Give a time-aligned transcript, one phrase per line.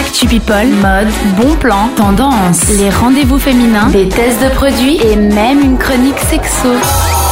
[0.00, 5.60] Actu People, mode, bon plan, tendance, les rendez-vous féminins, des tests de produits et même
[5.60, 6.68] une chronique sexo.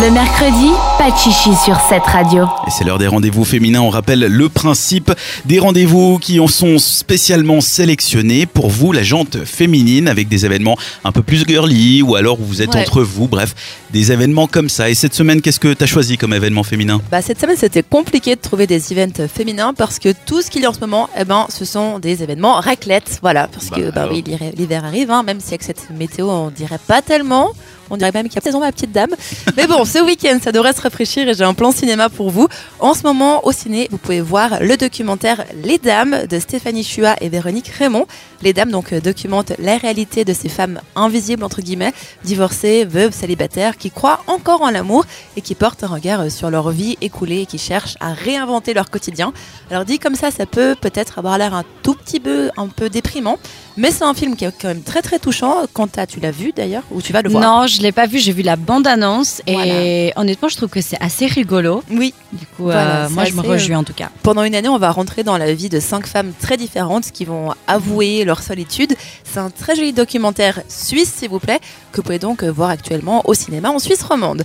[0.00, 2.44] Le mercredi, pas de chichi sur cette radio.
[2.66, 3.82] Et c'est l'heure des rendez-vous féminins.
[3.82, 5.12] On rappelle le principe
[5.44, 10.78] des rendez-vous qui en sont spécialement sélectionnés pour vous, la jante féminine, avec des événements
[11.04, 12.80] un peu plus girly ou alors où vous êtes Ouais.
[12.80, 13.28] entre vous.
[13.28, 13.54] Bref,
[13.92, 14.88] des événements comme ça.
[14.88, 17.02] Et cette semaine, qu'est-ce que tu as choisi comme événement féminin?
[17.10, 20.62] Bah, cette semaine, c'était compliqué de trouver des events féminins parce que tout ce qu'il
[20.62, 23.18] y a en ce moment, eh ben, ce sont des événements raclette.
[23.20, 24.14] Voilà, parce Bah, que bah, alors.
[24.14, 27.50] oui, l'hiver- l'hiver arrive, hein, même si avec cette météo, on dirait pas tellement.
[27.90, 29.10] On dirait même qu'il y a saison, ma petite dame.
[29.56, 32.48] Mais bon, ce week-end, ça devrait se rafraîchir et j'ai un plan cinéma pour vous.
[32.78, 37.16] En ce moment, au ciné, vous pouvez voir le documentaire Les Dames de Stéphanie Chua
[37.20, 38.06] et Véronique Raymond.
[38.42, 41.92] Les Dames donc euh, documentent la réalité de ces femmes invisibles, entre guillemets,
[42.24, 45.04] divorcées, veuves, célibataires, qui croient encore en l'amour
[45.36, 48.74] et qui portent un regard euh, sur leur vie écoulée et qui cherchent à réinventer
[48.74, 49.32] leur quotidien.
[49.70, 52.90] Alors dit comme ça, ça peut peut-être avoir l'air un tout petit peu, un peu
[52.90, 53.38] déprimant,
[53.76, 55.54] mais c'est un film qui est quand même très très touchant.
[55.72, 57.42] Quanta, tu l'as vu d'ailleurs ou tu vas le voir?
[57.42, 58.18] Non, je l'ai pas vu.
[58.18, 59.71] J'ai vu la bande-annonce et Voilà.
[60.16, 61.82] Honnêtement, je trouve que c'est assez rigolo.
[61.90, 62.14] Oui.
[62.32, 64.10] Du coup, Voilà, euh, moi, je me réjouis en tout cas.
[64.22, 67.24] Pendant une année, on va rentrer dans la vie de cinq femmes très différentes qui
[67.24, 68.94] vont avouer leur solitude.
[69.24, 71.60] C'est un très joli documentaire suisse, s'il vous plaît,
[71.92, 74.44] que vous pouvez donc voir actuellement au cinéma en Suisse romande.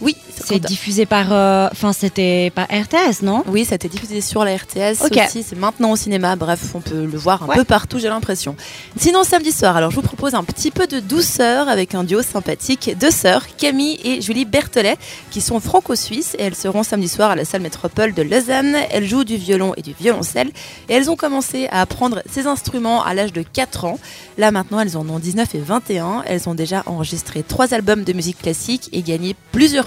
[0.00, 1.28] Oui, C'est diffusé par.
[1.32, 3.44] euh, Enfin, c'était par RTS, non?
[3.46, 5.16] Oui, été diffusé sur la RTS Ok.
[5.26, 5.42] aussi.
[5.44, 6.34] C'est maintenant au cinéma.
[6.36, 7.56] Bref, on peut le voir un Ouais.
[7.56, 8.56] peu partout, j'ai l'impression.
[8.96, 12.22] Sinon, samedi soir, alors je vous propose un petit peu de douceur avec un duo
[12.22, 12.90] sympathique.
[12.98, 14.96] Deux sœurs, Camille et Julie Berthelet,
[15.30, 18.76] qui sont franco-suisses et elles seront samedi soir à la salle métropole de Lausanne.
[18.90, 20.48] Elles jouent du violon et du violoncelle
[20.88, 23.98] et elles ont commencé à apprendre ces instruments à l'âge de 4 ans.
[24.38, 26.22] Là maintenant, elles en ont 19 et 21.
[26.26, 29.81] Elles ont déjà enregistré trois albums de musique classique et gagné plusieurs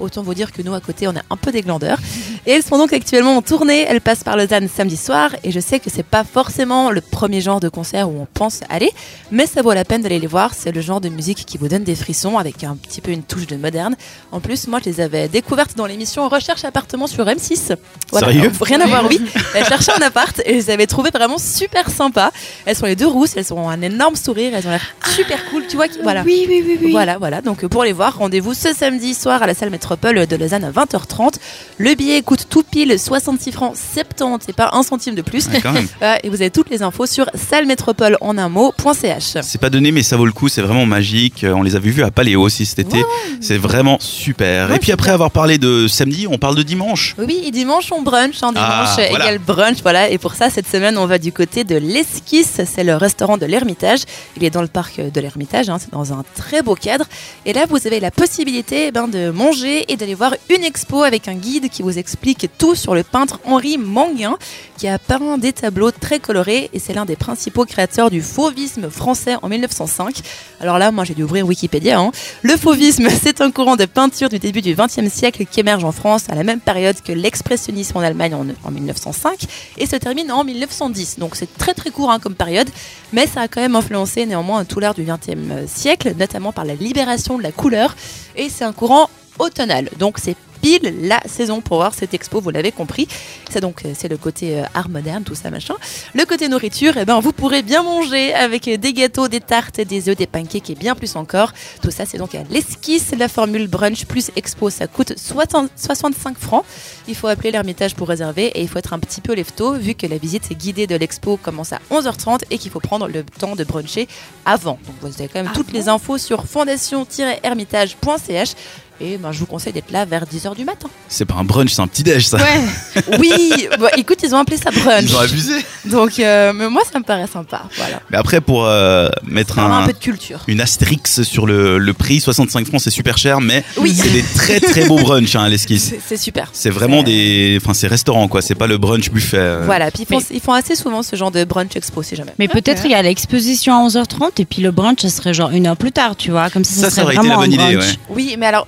[0.00, 1.98] Autant vous dire que nous, à côté, on est un peu des glandeurs.
[2.46, 3.84] Et elles sont donc actuellement en tournée.
[3.88, 5.30] Elles passent par Lausanne samedi soir.
[5.44, 8.60] Et je sais que c'est pas forcément le premier genre de concert où on pense
[8.68, 8.90] aller,
[9.30, 10.52] mais ça vaut la peine d'aller les voir.
[10.54, 13.22] C'est le genre de musique qui vous donne des frissons avec un petit peu une
[13.22, 13.96] touche de moderne.
[14.32, 17.74] En plus, moi, je les avais découvertes dans l'émission Recherche appartement sur M6.
[18.12, 18.40] Sérieux?
[18.40, 19.20] Alors, Rien à voir, oui.
[19.54, 22.30] Elles cherchaient un appart et je les avais trouvées vraiment super sympas.
[22.66, 25.66] Elles sont les deux rousses, elles ont un énorme sourire, elles ont l'air super cool.
[25.68, 26.22] Tu vois, qui- voilà.
[26.24, 26.90] Oui, oui, oui, oui.
[26.92, 27.40] Voilà, voilà.
[27.40, 30.70] Donc pour les voir, rendez-vous ce samedi soir à la salle métropole de Lausanne à
[30.70, 31.34] 20h30.
[31.78, 35.46] Le billet coûte tout pile 66 francs 70, c'est pas un centime de plus.
[35.48, 35.86] Ouais, quand même.
[36.02, 39.38] Euh, et vous avez toutes les infos sur salmétropole en un mot.ch.
[39.42, 40.48] C'est pas donné, mais ça vaut le coup.
[40.48, 41.42] C'est vraiment magique.
[41.42, 43.02] Euh, On les a vus à Paléo aussi cet été.
[43.40, 44.68] C'est vraiment super.
[44.68, 47.14] Ouais, Et puis après avoir parlé de samedi, on parle de dimanche.
[47.18, 49.24] Oui, Oui, et dimanche on brunch, hein, dimanche Ah, voilà.
[49.24, 50.10] égale brunch, voilà.
[50.10, 53.46] Et pour ça, cette semaine, on va du côté de l'Esquisse, c'est le restaurant de
[53.46, 54.00] l'Ermitage.
[54.36, 57.06] Il est dans le parc de l'Ermitage, hein, c'est dans un très beau cadre.
[57.46, 61.02] Et là, vous avez la possibilité eh ben, de manger et d'aller voir une expo
[61.02, 62.17] avec un guide qui vous explique
[62.58, 64.36] tout sur le peintre Henri Manguin,
[64.76, 68.90] qui a peint des tableaux très colorés et c'est l'un des principaux créateurs du fauvisme
[68.90, 70.20] français en 1905.
[70.60, 71.98] Alors là, moi, j'ai dû ouvrir Wikipédia.
[71.98, 72.10] hein.
[72.42, 75.92] Le fauvisme, c'est un courant de peinture du début du XXe siècle qui émerge en
[75.92, 79.46] France à la même période que l'expressionnisme en Allemagne en, en 1905
[79.78, 81.18] et se termine en 1910.
[81.18, 82.68] Donc c'est très très court hein, comme période,
[83.12, 86.74] mais ça a quand même influencé néanmoins tout l'art du XXe siècle, notamment par la
[86.74, 87.96] libération de la couleur.
[88.36, 89.08] Et c'est un courant
[89.38, 89.88] automnal.
[89.98, 93.08] Donc c'est pile la saison pour voir cette expo, vous l'avez compris.
[93.50, 95.74] C'est donc euh, c'est le côté euh, art moderne, tout ça machin.
[96.14, 100.08] Le côté nourriture, eh ben vous pourrez bien manger avec des gâteaux, des tartes, des
[100.08, 101.52] œufs, des pancakes et bien plus encore.
[101.82, 103.12] Tout ça c'est donc à l'esquisse.
[103.16, 106.64] La formule brunch plus expo, ça coûte 60 65 francs.
[107.06, 109.94] Il faut appeler l'Ermitage pour réserver et il faut être un petit peu lève-tôt vu
[109.94, 113.56] que la visite guidée de l'expo commence à 11h30 et qu'il faut prendre le temps
[113.56, 114.08] de bruncher
[114.44, 114.78] avant.
[114.86, 118.54] Donc vous avez quand même toutes les infos sur fondation-hermitage.ch
[119.00, 120.88] et ben, je vous conseille d'être là vers 10h du matin.
[121.08, 122.36] C'est pas un brunch, c'est un petit déj, ça.
[122.38, 123.02] Ouais.
[123.18, 125.04] Oui, bah, écoute, ils ont appelé ça brunch.
[125.04, 125.54] Ils ont abusé.
[125.86, 127.62] Donc, euh, mais moi, ça me paraît sympa.
[127.76, 128.00] Voilà.
[128.10, 130.40] Mais après, pour euh, mettre un, un, peu de culture.
[130.48, 133.94] une astérix sur le, le prix, 65 francs, c'est super cher, mais Oui.
[133.94, 135.94] c'est des très très beaux brunchs hein, l'esquisse.
[136.06, 136.48] C'est super.
[136.52, 138.42] C'est vraiment des, enfin c'est restaurant quoi.
[138.42, 139.36] C'est pas le brunch buffet.
[139.38, 139.62] euh.
[139.64, 142.32] Voilà, puis ils font, ils font assez souvent ce genre de brunch expo, si jamais.
[142.38, 145.50] Mais peut-être il y a l'exposition à 11h30 et puis le brunch, ça serait genre
[145.50, 146.50] une heure plus tard, tu vois.
[146.50, 147.92] Comme ça, ça, Ça, serait aurait été vraiment la bonne un idée, ouais.
[148.10, 148.66] Oui, mais alors,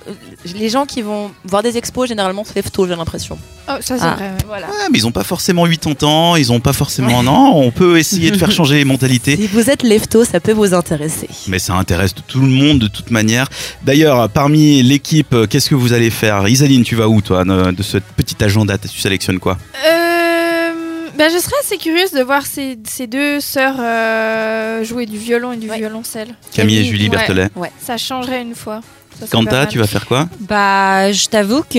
[0.55, 3.37] les gens qui vont voir des expos, généralement, se lèvent tôt, j'ai l'impression.
[3.69, 4.15] Oh, ça c'est Ah.
[4.15, 4.31] vrai.
[4.47, 4.67] Voilà.
[4.67, 7.21] Ouais, mais ils ont pas forcément 80 ans, ils ont pas forcément.
[7.23, 9.35] Non, on peut essayer de faire changer les mentalités.
[9.35, 11.29] Si vous êtes lève-tôt, ça peut vous intéresser.
[11.47, 13.47] Mais ça intéresse tout le monde de toute manière.
[13.83, 16.47] D'ailleurs, parmi l'équipe, qu'est-ce que vous allez faire?
[16.47, 18.77] Isaline, tu vas où toi de ce petit agenda?
[18.77, 19.57] Tu sélectionnes quoi?
[19.85, 20.69] Euh,
[21.17, 25.51] bah, je serais assez curieuse de voir ces, ces deux sœurs euh, jouer du violon
[25.51, 25.77] et du Ouais.
[25.77, 26.35] violoncelle.
[26.53, 27.09] Camille et Julie ouais.
[27.17, 27.49] Berthelet.
[27.79, 28.81] Ça changerait une fois.
[29.29, 31.77] Quanta, tu vas faire quoi Bah, je t'avoue que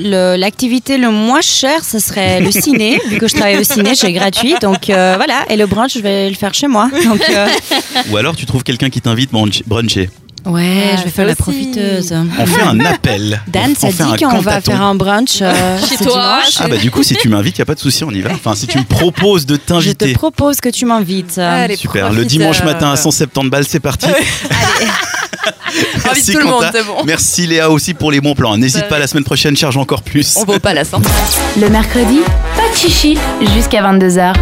[0.00, 3.00] le- l'activité le moins chère, ce serait le ciné.
[3.08, 4.54] Vu que je travaille au ciné, c'est gratuit.
[4.60, 5.44] Donc euh, voilà.
[5.50, 6.90] Et le brunch, je vais le faire chez moi.
[7.04, 7.48] Donc euh,
[8.10, 10.10] Ou alors tu trouves quelqu'un qui t'invite brunch- bruncher.
[10.46, 12.14] ouais, Ah, je vais ça faire la profiteuse.
[12.38, 13.40] On fait un appel.
[13.48, 16.54] Dan, ça dit qu'on va faire un brunch euh, Chez ce toi, dimanche.
[16.60, 18.30] Ah bah du coup si tu m'invites, y a pas de souci, on y va.
[18.32, 20.12] Enfin si tu me proposes de Je te t'inviter.
[20.12, 21.38] propose que tu m'invites.
[21.38, 24.06] Allez, Super, le dimanche euh, matin à 170 balles, c'est parti.
[26.10, 27.04] Invite tout le monde, c'est bon.
[27.04, 28.56] Merci Léa aussi pour les bons plans.
[28.56, 30.36] N'hésite Bah pas la semaine prochaine, charge encore plus.
[30.36, 31.08] On vaut pas la santé.
[31.60, 32.20] Le mercredi,
[32.56, 33.18] pas de chichi
[33.54, 34.32] jusqu'à 22h.